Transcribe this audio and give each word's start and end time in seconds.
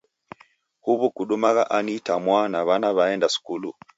Huw'u 0.83 1.07
kudumagha 1.15 1.63
ani 1.77 1.91
itamwaa 1.99 2.47
na 2.51 2.59
w'ana 2.67 2.89
w'aenda 2.97 3.27
skulu? 3.35 3.69